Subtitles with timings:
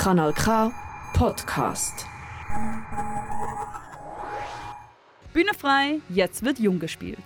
[0.00, 0.72] Kanal K
[1.12, 2.06] Podcast.
[5.34, 7.18] Bühne frei, jetzt wird Jung gespielt.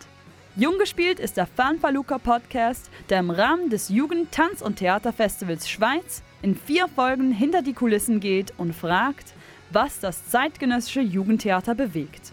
[0.57, 6.25] Jung gespielt ist der Fanfaluca Podcast, der im Rahmen des Jugend-, Tanz- und Theaterfestivals Schweiz
[6.43, 9.35] in vier Folgen hinter die Kulissen geht und fragt,
[9.71, 12.33] was das zeitgenössische Jugendtheater bewegt.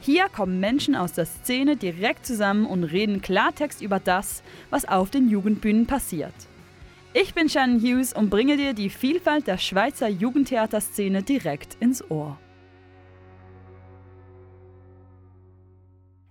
[0.00, 5.10] Hier kommen Menschen aus der Szene direkt zusammen und reden Klartext über das, was auf
[5.10, 6.34] den Jugendbühnen passiert.
[7.16, 12.40] Ich bin Shannon Hughes und bringe dir die Vielfalt der Schweizer Jugendtheaterszene direkt ins Ohr.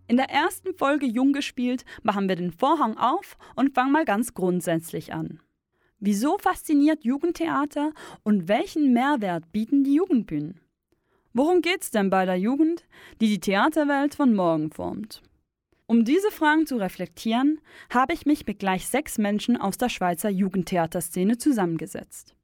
[0.10, 4.34] In der ersten Folge Jung gespielt machen wir den Vorhang auf und fangen mal ganz
[4.34, 5.40] grundsätzlich an.
[6.00, 10.60] Wieso fasziniert Jugendtheater und welchen Mehrwert bieten die Jugendbühnen?
[11.32, 12.84] Worum geht's denn bei der Jugend,
[13.22, 15.24] die die Theaterwelt von morgen formt?
[15.86, 20.30] Um diese Fragen zu reflektieren, habe ich mich mit gleich sechs Menschen aus der Schweizer
[20.30, 22.36] Jugendtheaterszene zusammengesetzt.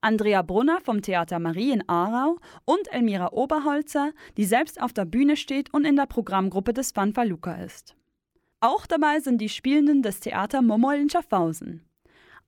[0.00, 5.36] Andrea Brunner vom Theater Marie in Aarau und Elmira Oberholzer, die selbst auf der Bühne
[5.36, 7.96] steht und in der Programmgruppe des Fanfaluca ist.
[8.60, 11.84] Auch dabei sind die Spielenden des Theater Momol in Schaffhausen.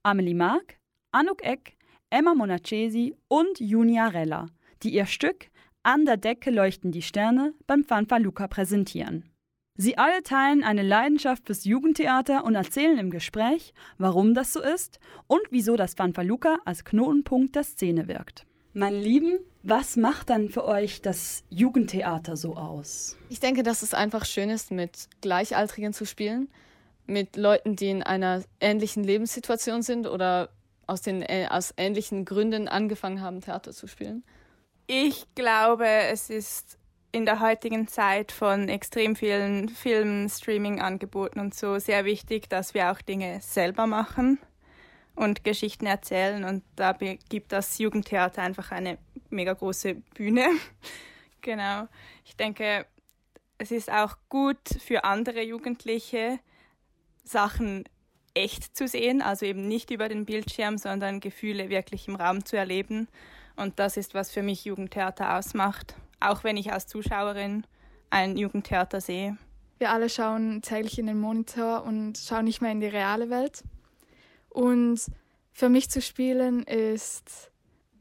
[0.02, 0.78] Amelie Mark,
[1.12, 1.76] Anuk Eck,
[2.10, 4.46] Emma Monacesi und Junia Rella,
[4.82, 5.50] die ihr Stück
[5.82, 9.24] an der Decke leuchten die Sterne beim Fanfaluca präsentieren.
[9.80, 14.98] Sie alle teilen eine Leidenschaft fürs Jugendtheater und erzählen im Gespräch, warum das so ist
[15.28, 18.44] und wieso das Fanfaluca als Knotenpunkt der Szene wirkt.
[18.74, 23.16] Meine Lieben, was macht dann für euch das Jugendtheater so aus?
[23.28, 26.48] Ich denke, dass es einfach schön ist, mit Gleichaltrigen zu spielen,
[27.06, 30.48] mit Leuten, die in einer ähnlichen Lebenssituation sind oder
[30.88, 34.24] aus, den, äh, aus ähnlichen Gründen angefangen haben, Theater zu spielen.
[34.88, 36.78] Ich glaube, es ist
[37.18, 42.92] in der heutigen Zeit von extrem vielen Filmen, Streaming-Angeboten und so sehr wichtig, dass wir
[42.92, 44.38] auch Dinge selber machen
[45.16, 46.44] und Geschichten erzählen.
[46.44, 46.92] Und da
[47.28, 48.98] gibt das Jugendtheater einfach eine
[49.30, 50.46] mega große Bühne.
[51.40, 51.88] genau.
[52.24, 52.86] Ich denke,
[53.58, 56.38] es ist auch gut für andere Jugendliche,
[57.24, 57.82] Sachen
[58.34, 62.56] echt zu sehen, also eben nicht über den Bildschirm, sondern Gefühle wirklich im Raum zu
[62.56, 63.08] erleben
[63.56, 67.64] und das ist, was für mich Jugendtheater ausmacht, auch wenn ich als Zuschauerin
[68.10, 69.36] ein Jugendtheater sehe.
[69.78, 73.62] Wir alle schauen täglich in den Monitor und schauen nicht mehr in die reale Welt.
[74.48, 75.00] Und
[75.52, 77.50] für mich zu spielen ist,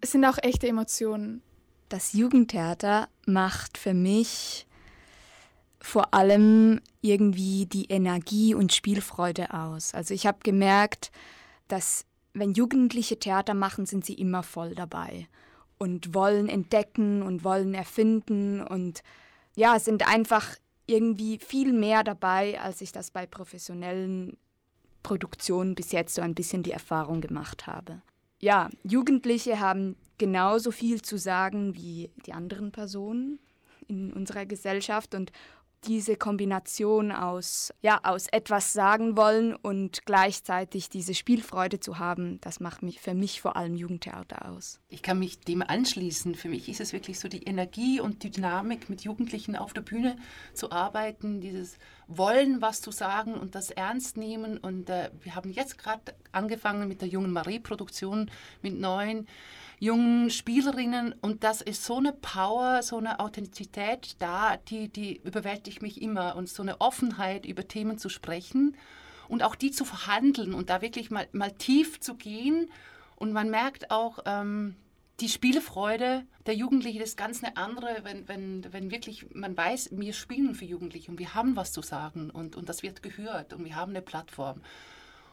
[0.01, 1.41] es sind auch echte Emotionen.
[1.89, 4.66] Das Jugendtheater macht für mich
[5.79, 9.94] vor allem irgendwie die Energie und Spielfreude aus.
[9.94, 11.11] Also ich habe gemerkt,
[11.67, 15.28] dass wenn Jugendliche Theater machen, sind sie immer voll dabei
[15.78, 19.04] und wollen entdecken und wollen erfinden und
[19.56, 20.56] ja, sind einfach
[20.86, 24.38] irgendwie viel mehr dabei, als ich das bei professionellen
[25.04, 28.02] Produktionen bis jetzt so ein bisschen die Erfahrung gemacht habe.
[28.40, 33.40] Ja, Jugendliche haben genauso viel zu sagen wie die anderen Personen
[33.88, 35.32] in unserer Gesellschaft und
[35.88, 42.59] diese Kombination aus, ja, aus etwas sagen wollen und gleichzeitig diese Spielfreude zu haben, das
[42.59, 44.80] macht mich für mich vor allem Jugendtheater aus.
[44.90, 46.36] Ich kann mich dem anschließen.
[46.36, 49.81] Für mich ist es wirklich so die Energie und die Dynamik, mit Jugendlichen auf der
[49.81, 50.18] Bühne
[50.53, 51.78] zu arbeiten, dieses
[52.08, 54.58] Wollen, was zu sagen und das ernst nehmen.
[54.58, 58.30] Und äh, wir haben jetzt gerade angefangen mit der jungen Marie-Produktion
[58.62, 59.28] mit neuen
[59.80, 65.82] jungen Spielerinnen und das ist so eine Power, so eine Authentizität da, die, die überwältigt
[65.82, 68.76] mich immer und so eine Offenheit über Themen zu sprechen
[69.28, 72.72] und auch die zu verhandeln und da wirklich mal, mal tief zu gehen
[73.16, 74.76] und man merkt auch, ähm,
[75.20, 80.14] die Spielfreude der Jugendlichen ist ganz eine andere, wenn, wenn, wenn wirklich man weiß, wir
[80.14, 83.66] spielen für Jugendliche und wir haben was zu sagen und, und das wird gehört und
[83.66, 84.62] wir haben eine Plattform.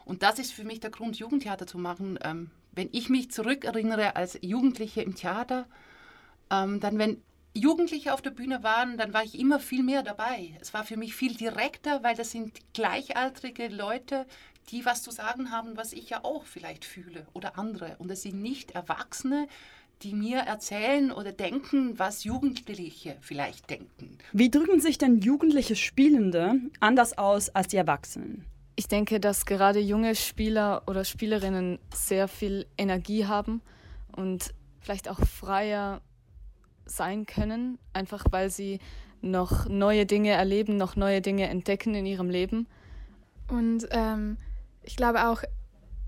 [0.06, 2.19] Und das ist für mich der Grund, Jugendtheater zu machen.
[2.22, 5.66] Ähm, wenn ich mich zurückerinnere als Jugendliche im Theater,
[6.50, 7.22] ähm, dann wenn
[7.56, 10.56] Jugendliche auf der Bühne waren, dann war ich immer viel mehr dabei.
[10.60, 14.26] Es war für mich viel direkter, weil das sind gleichaltrige Leute,
[14.70, 17.94] die was zu sagen haben, was ich ja auch vielleicht fühle oder andere.
[17.98, 19.46] Und es sind nicht Erwachsene,
[20.02, 24.19] die mir erzählen oder denken, was Jugendliche vielleicht denken.
[24.32, 28.44] Wie drücken sich denn jugendliche Spielende anders aus als die Erwachsenen?
[28.76, 33.62] Ich denke, dass gerade junge Spieler oder Spielerinnen sehr viel Energie haben
[34.17, 36.00] und vielleicht auch freier
[36.87, 38.81] sein können, einfach weil sie
[39.23, 42.67] noch neue Dinge erleben, noch neue Dinge entdecken in ihrem Leben.
[43.49, 44.37] Und ähm,
[44.82, 45.43] ich glaube auch,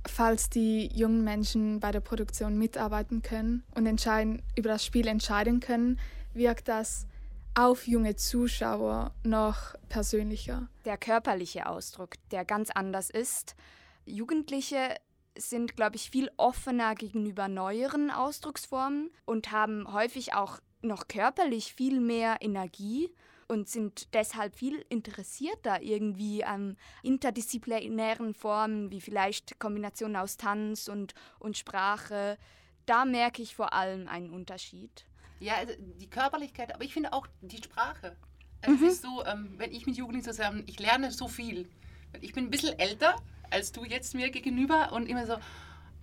[0.07, 5.61] falls die jungen Menschen bei der Produktion mitarbeiten können und entscheiden, über das Spiel entscheiden
[5.61, 5.99] können,
[6.35, 7.07] wirkt das
[7.57, 10.69] auf junge Zuschauer noch persönlicher.
[10.85, 13.57] Der körperliche Ausdruck, der ganz anders ist.
[14.05, 14.95] Jugendliche
[15.39, 21.99] sind, glaube ich, viel offener gegenüber neueren Ausdrucksformen und haben häufig auch noch körperlich viel
[21.99, 23.11] mehr Energie
[23.49, 31.15] und sind deshalb viel interessierter irgendwie an interdisziplinären Formen, wie vielleicht Kombinationen aus Tanz und,
[31.39, 32.37] und Sprache.
[32.85, 35.07] Da merke ich vor allem einen Unterschied.
[35.41, 38.17] Ja, also die Körperlichkeit, aber ich finde auch die Sprache.
[38.63, 38.85] Also mhm.
[38.85, 41.69] Es ist so, ähm, wenn ich mit Jugendlichen zusammen, ich lerne so viel.
[42.21, 43.17] Ich bin ein bisschen älter
[43.51, 45.37] als du jetzt mir gegenüber und immer so,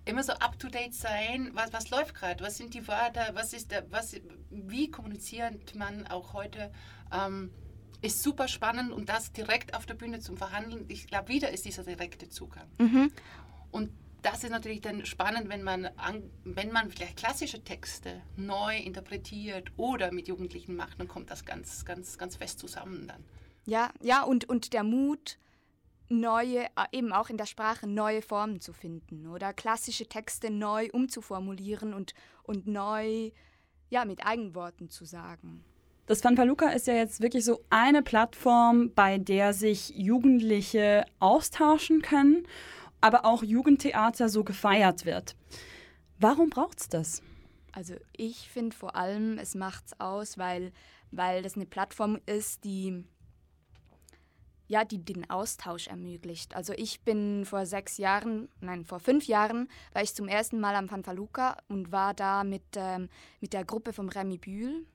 [0.04, 3.52] immer so up to date sein, was, was läuft gerade, was sind die Wörter, was
[3.52, 4.16] ist der, was,
[4.50, 6.72] wie kommuniziert man auch heute,
[7.12, 7.50] ähm,
[8.02, 10.84] ist super spannend und das direkt auf der Bühne zum Verhandeln.
[10.88, 12.66] Ich glaube, wieder ist dieser direkte Zugang.
[12.78, 13.10] Mhm.
[13.70, 13.90] Und
[14.24, 19.70] das ist natürlich dann spannend, wenn man, an, wenn man vielleicht klassische Texte neu interpretiert
[19.76, 23.22] oder mit Jugendlichen macht, dann kommt das ganz, ganz, ganz fest zusammen dann.
[23.66, 25.38] Ja, ja, und, und der Mut,
[26.08, 30.88] neue, äh, eben auch in der Sprache neue Formen zu finden oder klassische Texte neu
[30.92, 33.30] umzuformulieren und, und neu
[33.90, 35.64] ja, mit Eigenworten zu sagen.
[36.06, 42.46] Das Fanfaluca ist ja jetzt wirklich so eine Plattform, bei der sich Jugendliche austauschen können
[43.04, 45.36] aber auch Jugendtheater so gefeiert wird.
[46.18, 47.22] Warum braucht es das?
[47.70, 50.72] Also ich finde vor allem, es macht es aus, weil,
[51.10, 53.04] weil das eine Plattform ist, die
[54.66, 56.56] ja, die den Austausch ermöglicht.
[56.56, 60.74] Also ich bin vor sechs Jahren, nein, vor fünf Jahren war ich zum ersten Mal
[60.74, 63.10] am Fanfaluca und war da mit, ähm,
[63.40, 64.86] mit der Gruppe von Remy Bühl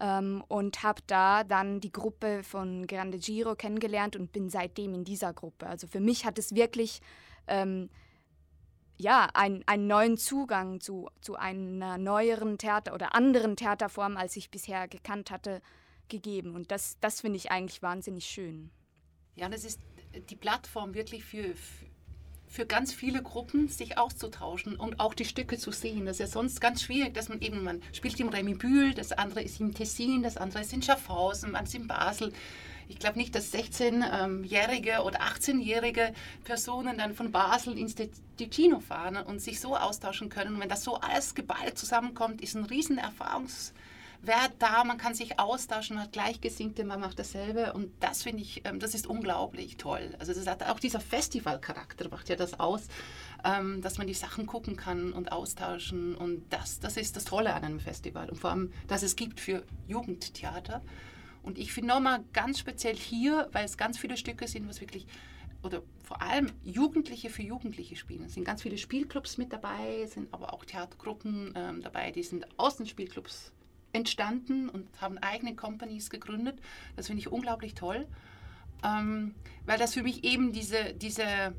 [0.00, 5.04] ähm, und habe da dann die Gruppe von Grande Giro kennengelernt und bin seitdem in
[5.04, 5.66] dieser Gruppe.
[5.66, 7.00] Also für mich hat es wirklich
[7.46, 7.90] ähm,
[8.96, 14.50] ja, ein, einen neuen Zugang zu, zu einer neueren Theater- oder anderen Theaterform, als ich
[14.50, 15.62] bisher gekannt hatte,
[16.08, 16.54] gegeben.
[16.54, 18.70] Und das, das finde ich eigentlich wahnsinnig schön.
[19.36, 19.80] Ja, das ist
[20.28, 21.86] die Plattform wirklich für, für
[22.68, 26.06] ganz viele Gruppen sich auszutauschen und auch die Stücke zu sehen.
[26.06, 29.12] Das ist ja sonst ganz schwierig, dass man eben, man spielt im Remy Bühl, das
[29.12, 32.32] andere ist im Tessin, das andere ist in Schaffhausen, man ist in Basel.
[32.88, 36.14] Ich glaube nicht, dass 16-jährige oder 18-jährige
[36.44, 37.94] Personen dann von Basel ins
[38.38, 40.54] Ticino fahren und sich so austauschen können.
[40.54, 43.72] Und wenn das so alles geballt zusammenkommt, ist ein riesen Erfahrungs-
[44.20, 48.42] Wert da, man kann sich austauschen, man hat Gleichgesinnte, man macht dasselbe und das finde
[48.42, 50.14] ich, ähm, das ist unglaublich toll.
[50.18, 52.88] Also das hat auch dieser Festivalcharakter, macht ja das aus,
[53.44, 57.54] ähm, dass man die Sachen gucken kann und austauschen und das, das ist das Tolle
[57.54, 60.82] an einem Festival und vor allem, dass es gibt für Jugendtheater.
[61.42, 65.06] Und ich finde nochmal ganz speziell hier, weil es ganz viele Stücke sind, was wirklich
[65.62, 68.24] oder vor allem Jugendliche für Jugendliche spielen.
[68.24, 72.46] Es sind ganz viele Spielclubs mit dabei, sind aber auch Theatergruppen ähm, dabei, die sind
[72.58, 73.52] Außenspielclubs
[73.92, 76.60] entstanden und haben eigene Companies gegründet.
[76.96, 78.06] Das finde ich unglaublich toll,
[78.84, 79.34] ähm,
[79.66, 81.54] weil das für mich eben diese, diese,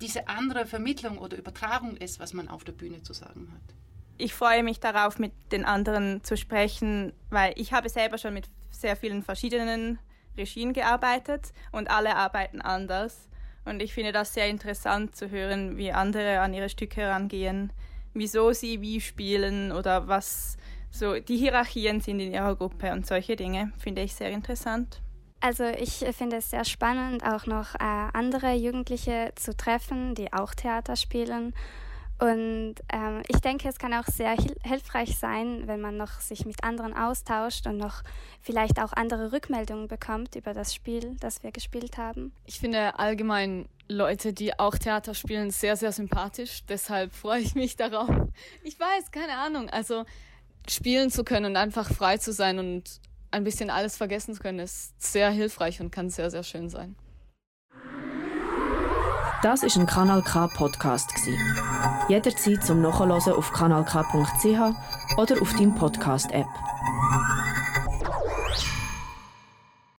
[0.00, 3.74] diese andere Vermittlung oder Übertragung ist, was man auf der Bühne zu sagen hat.
[4.18, 8.50] Ich freue mich darauf, mit den anderen zu sprechen, weil ich habe selber schon mit
[8.70, 9.98] sehr vielen verschiedenen
[10.36, 13.28] Regien gearbeitet und alle arbeiten anders.
[13.64, 17.72] Und ich finde das sehr interessant zu hören, wie andere an ihre Stücke herangehen
[18.14, 20.56] wieso sie wie spielen oder was
[20.90, 25.00] so die Hierarchien sind in ihrer Gruppe und solche Dinge finde ich sehr interessant.
[25.40, 30.54] Also ich finde es sehr spannend, auch noch äh, andere Jugendliche zu treffen, die auch
[30.54, 31.54] Theater spielen
[32.20, 36.44] und ähm, ich denke, es kann auch sehr hil hilfreich sein, wenn man noch sich
[36.44, 38.02] mit anderen austauscht und noch
[38.42, 42.32] vielleicht auch andere Rückmeldungen bekommt über das Spiel, das wir gespielt haben.
[42.44, 46.60] Ich finde allgemein Leute, die auch Theater spielen, sehr, sehr sympathisch.
[46.68, 48.10] Deshalb freue ich mich darauf.
[48.64, 49.70] Ich weiß, keine Ahnung.
[49.70, 50.04] Also
[50.68, 53.00] spielen zu können und einfach frei zu sein und
[53.30, 56.96] ein bisschen alles vergessen zu können, ist sehr hilfreich und kann sehr, sehr schön sein.
[59.42, 61.14] Das ist ein Kanal K Podcast
[62.08, 66.48] Jederzeit zum Nachhören auf kanalk.ch oder auf deinem Podcast App.